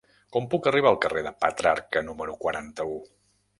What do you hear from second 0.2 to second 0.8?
Com puc